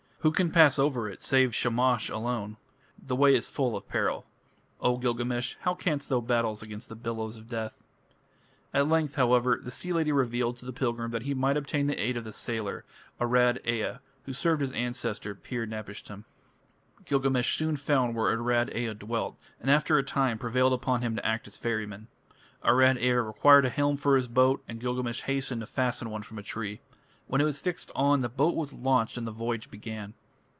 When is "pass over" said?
0.51-1.09